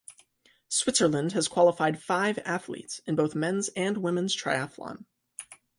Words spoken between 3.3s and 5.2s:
men's and women's triathlon.